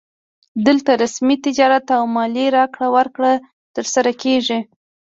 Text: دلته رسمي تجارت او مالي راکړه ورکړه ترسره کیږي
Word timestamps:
دلته 0.65 0.91
رسمي 1.03 1.35
تجارت 1.45 1.85
او 1.97 2.03
مالي 2.15 2.45
راکړه 2.57 2.87
ورکړه 2.95 3.31
ترسره 3.75 4.11
کیږي 4.23 4.59